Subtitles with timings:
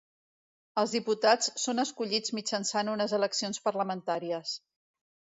[0.83, 4.57] Els diputats són escollits mitjançant unes eleccions parlamentàries.